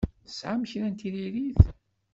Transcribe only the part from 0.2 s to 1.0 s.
Tesɛam kra n